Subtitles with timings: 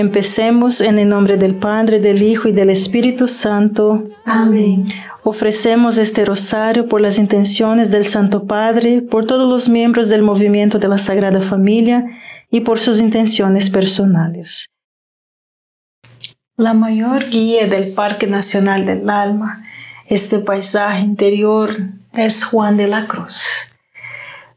[0.00, 4.08] Empecemos en el nombre del Padre, del Hijo y del Espíritu Santo.
[4.24, 4.88] Amén.
[5.24, 10.78] Ofrecemos este rosario por las intenciones del Santo Padre, por todos los miembros del movimiento
[10.78, 12.02] de la Sagrada Familia
[12.50, 14.70] y por sus intenciones personales.
[16.56, 19.66] La mayor guía del Parque Nacional del Alma,
[20.06, 21.76] este paisaje interior,
[22.14, 23.70] es Juan de la Cruz.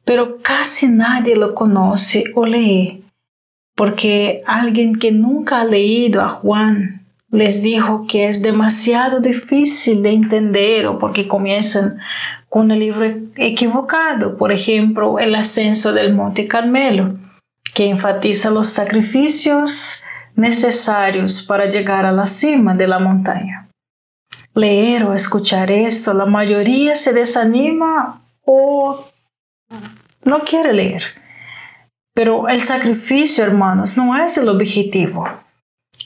[0.06, 3.03] Pero casi nadie lo conoce o lee,
[3.76, 10.12] porque alguien que nunca ha leído a Juan les dijo que es demasiado difícil de
[10.12, 11.98] entender o porque comienzan
[12.48, 13.06] con el libro
[13.36, 17.16] equivocado, por ejemplo, el ascenso del Monte Carmelo,
[17.74, 20.04] que enfatiza los sacrificios
[20.36, 23.68] necesarios para llegar a la cima de la montaña.
[24.54, 29.08] Leer o escuchar esto, la mayoría se desanima o
[30.24, 31.23] no quiere leer.
[32.14, 35.26] Pero el sacrificio, hermanos, no es el objetivo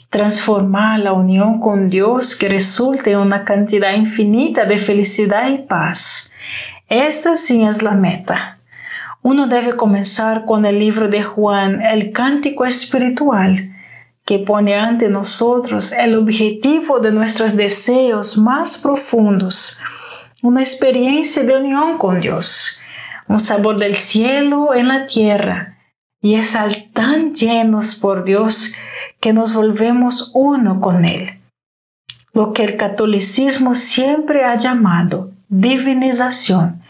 [0.09, 6.31] transformar la unión con Dios que resulte en una cantidad infinita de felicidad y paz.
[6.88, 8.59] Esta sí es la meta.
[9.22, 13.73] Uno debe comenzar con el libro de Juan, el cántico espiritual,
[14.23, 19.80] que pone ante nosotros el objetivo de nuestros deseos más profundos,
[20.41, 22.80] una experiencia de unión con Dios,
[23.28, 25.77] un sabor del cielo en la tierra
[26.22, 28.73] y estar tan llenos por Dios
[29.20, 31.40] que nos volvemos uno con Él.
[32.34, 36.82] Lo que el catolicismo siempre ha llamado divinización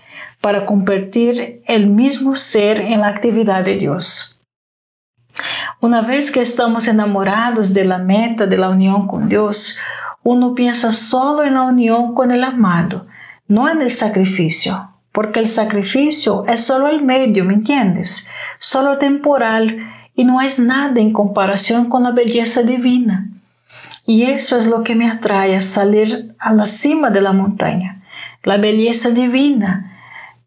[0.41, 4.41] para convertir el mismo ser en la actividad de Dios.
[5.79, 9.79] Una vez que estamos enamorados de la meta de la unión con Dios,
[10.23, 13.07] uno piensa solo en la unión con el amado,
[13.47, 18.29] no en el sacrificio, porque el sacrificio es solo el medio, ¿me entiendes?
[18.59, 19.77] Solo temporal
[20.15, 23.29] y no es nada en comparación con la belleza divina.
[24.05, 28.03] Y eso es lo que me atrae a salir a la cima de la montaña,
[28.43, 29.97] la belleza divina,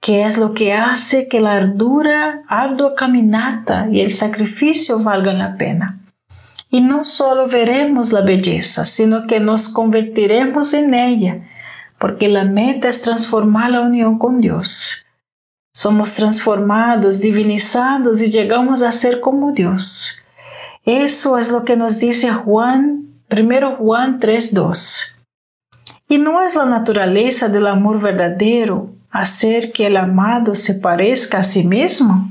[0.01, 5.57] que es lo que hace que la ardura, ardua caminata y el sacrificio valgan la
[5.57, 6.01] pena.
[6.71, 11.39] Y no solo veremos la belleza, sino que nos convertiremos en ella,
[11.99, 15.00] porque la meta es transformar la unión con Dios.
[15.73, 20.21] Somos transformados, divinizados y llegamos a ser como Dios.
[20.85, 25.17] Eso es lo que nos dice Juan, 1 Juan 3.2.
[26.09, 31.45] Y no es la naturaleza del amor verdadero hacer que el amado se parezca a
[31.45, 32.31] sí mismo.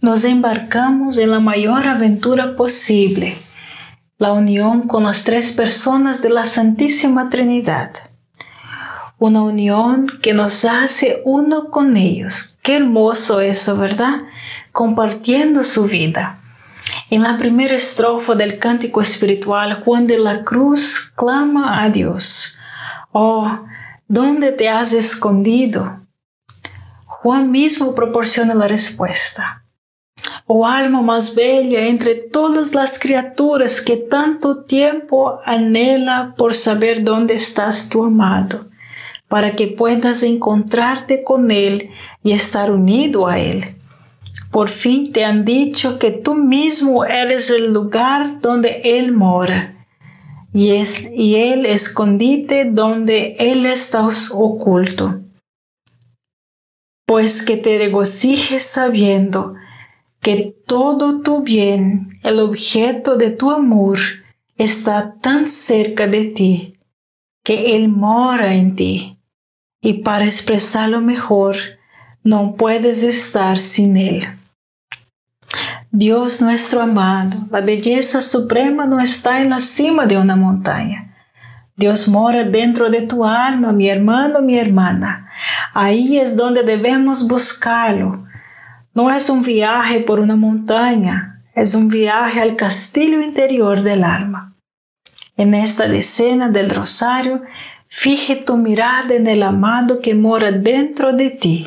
[0.00, 3.36] Nos embarcamos en la mayor aventura posible,
[4.16, 7.90] la unión con las tres personas de la Santísima Trinidad.
[9.18, 12.56] Una unión que nos hace uno con ellos.
[12.62, 14.20] Qué hermoso eso, ¿verdad?
[14.70, 16.38] Compartiendo su vida.
[17.10, 22.56] En la primera estrofa del cántico espiritual, Juan de la Cruz clama a Dios.
[23.10, 23.66] Oh,
[24.06, 26.02] ¿dónde te has escondido?
[27.04, 29.64] Juan mismo proporciona la respuesta.
[30.50, 37.34] Oh alma más bella entre todas las criaturas que tanto tiempo anhela por saber dónde
[37.34, 38.66] estás tu amado,
[39.28, 41.90] para que puedas encontrarte con Él
[42.24, 43.76] y estar unido a Él.
[44.50, 49.74] Por fin te han dicho que tú mismo eres el lugar donde Él mora
[50.54, 55.20] y, es, y Él escondite donde Él está oculto.
[57.06, 59.54] Pues que te regocijes sabiendo
[60.20, 63.98] que todo tu bien, el objeto de tu amor,
[64.56, 66.78] está tan cerca de ti,
[67.44, 69.18] que Él mora en ti,
[69.80, 71.56] y para expresarlo mejor,
[72.24, 74.26] no puedes estar sin Él.
[75.90, 81.14] Dios nuestro amado, la belleza suprema no está en la cima de una montaña.
[81.76, 85.30] Dios mora dentro de tu alma, mi hermano, mi hermana.
[85.72, 88.27] Ahí es donde debemos buscarlo
[88.94, 94.54] no es un viaje por una montaña, es un viaje al castillo interior del alma.
[95.36, 97.42] En esta decena del rosario,
[97.88, 101.66] fije tu mirada en el amado que mora dentro de ti.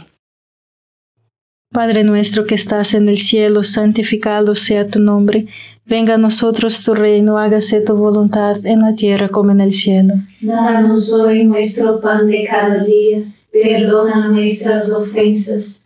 [1.71, 5.47] Padre nuestro que estás en el cielo, santificado sea tu nombre.
[5.85, 10.15] Venga a nosotros tu reino, hágase tu voluntad en la tierra como en el cielo.
[10.41, 15.85] Danos hoy nuestro pan de cada día, perdona nuestras ofensas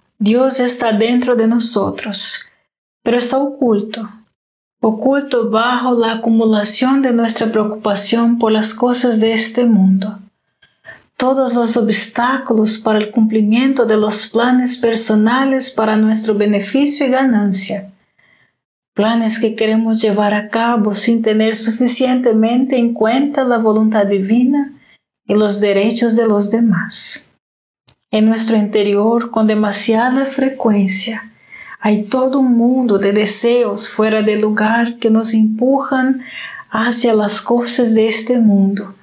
[0.21, 2.45] Dios está dentro de nosotros,
[3.01, 4.07] pero está oculto,
[4.79, 10.19] oculto bajo la acumulación de nuestra preocupación por las cosas de este mundo.
[11.17, 17.91] Todos los obstáculos para el cumplimiento de los planes personales para nuestro beneficio y ganancia
[18.93, 24.73] planes que queremos llevar a cabo sin tener suficientemente en cuenta la voluntad divina
[25.25, 27.30] y los derechos de los demás.
[28.11, 31.31] En nuestro interior, con demasiada frecuencia,
[31.79, 36.21] hay todo un mundo de deseos fuera de lugar que nos empujan
[36.69, 38.93] hacia las cosas de este mundo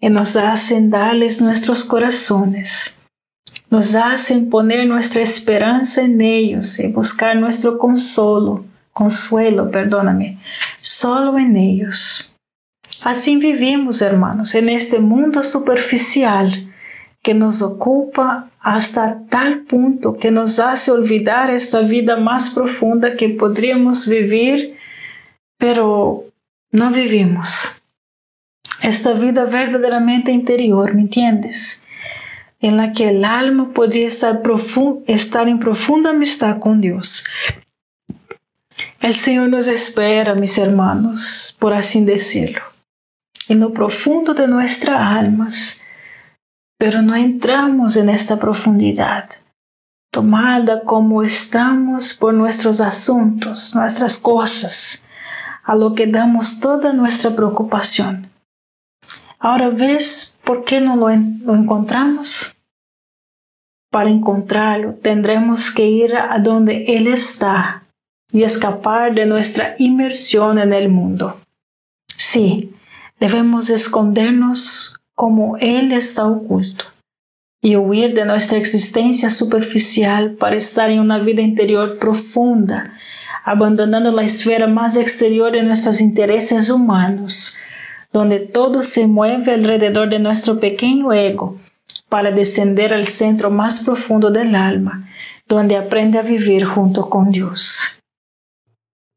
[0.00, 2.96] y nos hacen darles nuestros corazones.
[3.70, 8.64] Nos hacen poner nuestra esperanza en ellos y buscar nuestro consolo
[8.98, 10.38] consuelo, perdóname,
[10.80, 12.34] solo en ellos.
[13.00, 16.67] Así vivimos, hermanos, en este mundo superficial
[17.22, 23.28] que nos ocupa hasta tal punto que nos hace olvidar esta vida más profunda que
[23.28, 24.76] podríamos vivir,
[25.58, 26.24] pero
[26.70, 27.70] no vivimos.
[28.82, 31.82] Esta vida verdaderamente interior, ¿me entiendes?
[32.60, 34.40] En la que el alma podría estar,
[35.06, 37.24] estar en profunda amistad con Dios,
[39.00, 42.62] el Señor nos espera, mis hermanos, por así decirlo,
[43.48, 45.77] en lo profundo de nuestras almas,
[46.78, 49.28] pero no entramos en esta profundidad,
[50.12, 55.02] tomada como estamos por nuestros asuntos, nuestras cosas,
[55.64, 58.30] a lo que damos toda nuestra preocupación.
[59.40, 62.56] Ahora ves por qué no lo, encontramos?
[63.90, 67.82] Para encontrarlo tendremos que ir a donde Él está
[68.32, 71.40] y escapar de nuestra inmersión en el mundo.
[72.16, 72.74] Sí,
[73.18, 76.84] debemos escondernos como Él está oculto
[77.60, 82.94] y huir de nuestra existencia superficial para estar en una vida interior profunda,
[83.44, 87.58] abandonando la esfera más exterior de nuestros intereses humanos,
[88.12, 91.58] donde todo se mueve alrededor de nuestro pequeño ego,
[92.08, 95.08] para descender al centro más profundo del alma,
[95.48, 97.98] donde aprende a vivir junto con Dios.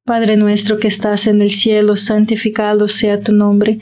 [0.04, 3.82] Padre nuestro que estás en el cielo, santificado sea tu nombre.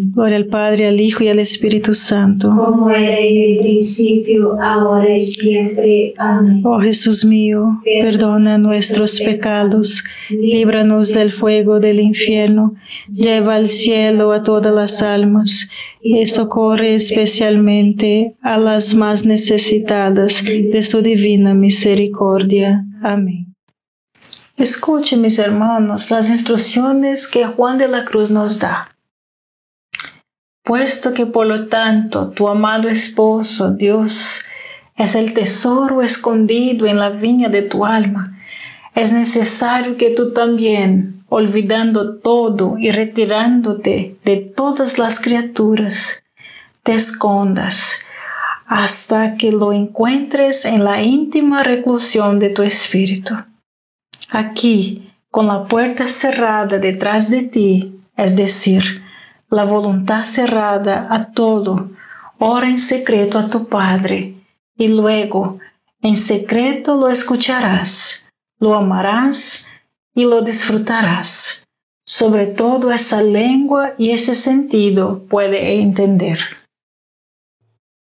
[0.13, 2.53] Gloria al Padre, al Hijo y al Espíritu Santo.
[2.53, 6.13] Como era en el principio, ahora y siempre.
[6.17, 6.61] Amén.
[6.65, 12.75] Oh Jesús mío, perdona nuestros pecados, líbranos del fuego del infierno,
[13.09, 15.69] lleva al cielo a todas las almas
[16.01, 22.85] y socorre especialmente a las más necesitadas de su divina misericordia.
[23.01, 23.47] Amén.
[24.57, 28.89] Escuche, mis hermanos, las instrucciones que Juan de la Cruz nos da.
[30.71, 34.41] Puesto que por lo tanto tu amado esposo, Dios,
[34.95, 38.39] es el tesoro escondido en la viña de tu alma,
[38.95, 46.23] es necesario que tú también, olvidando todo y retirándote de todas las criaturas,
[46.83, 47.97] te escondas
[48.65, 53.35] hasta que lo encuentres en la íntima reclusión de tu espíritu.
[54.29, 59.01] Aquí, con la puerta cerrada detrás de ti, es decir,
[59.51, 61.91] la voluntad cerrada a todo,
[62.39, 64.33] ora en secreto a tu Padre,
[64.77, 65.59] y luego
[66.01, 68.25] en secreto lo escucharás,
[68.59, 69.67] lo amarás
[70.15, 71.63] y lo disfrutarás.
[72.05, 76.39] Sobre todo esa lengua y ese sentido puede entender.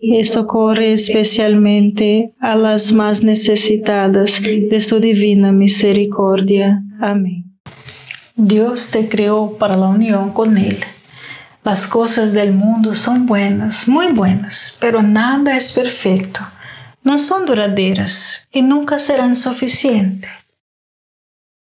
[0.00, 6.82] y socorre especialmente a las más necesitadas de su divina misericordia.
[7.00, 7.58] Amén.
[8.36, 10.78] Dios te creó para la unión con Él.
[11.64, 16.40] Las cosas del mundo son buenas, muy buenas, pero nada es perfecto.
[17.02, 20.30] No son duraderas y nunca serán suficientes.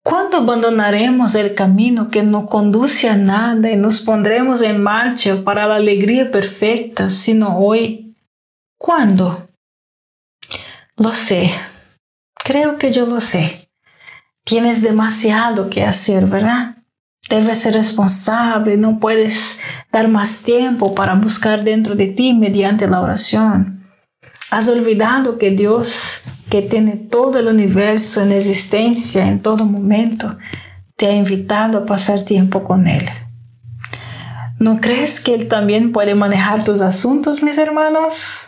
[0.03, 5.65] ¿Cuándo abandonaremos el camino que no conduce a nada y nos pondremos en marcha para
[5.65, 8.04] la alegría perfecta, sino hoy?
[8.77, 9.49] ¿Cuándo?
[10.97, 11.51] Lo sé.
[12.43, 13.69] Creo que yo lo sé.
[14.43, 16.77] Tienes demasiado que hacer, ¿verdad?
[17.29, 19.59] Debes ser responsable, no puedes
[19.91, 23.83] dar más tiempo para buscar dentro de ti mediante la oración.
[24.51, 30.37] Has olvidado que Dios, que tiene todo el universo en existencia en todo momento,
[30.95, 33.09] te ha invitado a pasar tiempo con Él.
[34.59, 38.44] ¿No crees que Él también puede manejar tus asuntos, mis hermanos?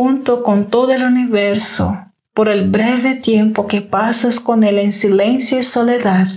[0.00, 1.98] Junto con todo el universo,
[2.32, 6.28] por el breve tiempo que pasas con Él en silencio y soledad,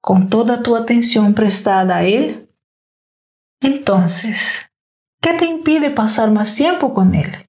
[0.00, 2.48] con toda tu atención prestada a Él?
[3.60, 4.70] Entonces,
[5.20, 7.46] ¿qué te impide pasar más tiempo con Él?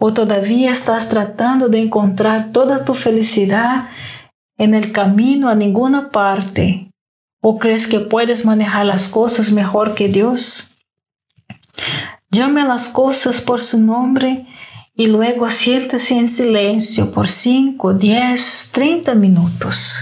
[0.00, 3.90] ¿O todavía estás tratando de encontrar toda tu felicidad
[4.58, 6.90] en el camino a ninguna parte?
[7.40, 10.76] ¿O crees que puedes manejar las cosas mejor que Dios?
[12.34, 14.46] Llame a las cosas por su nombre
[14.94, 19.96] y luego siéntese en silencio por 5, 10, 30 minutos.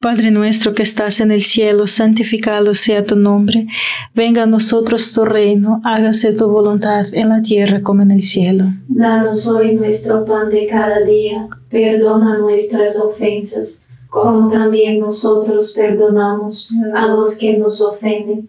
[0.00, 3.66] Padre nuestro que estás en el cielo, santificado sea tu nombre.
[4.14, 8.66] Venga a nosotros tu reino, hágase tu voluntad en la tierra como en el cielo.
[8.86, 17.06] Danos hoy nuestro pan de cada día, perdona nuestras ofensas, como también nosotros perdonamos a
[17.06, 18.48] los que nos ofenden.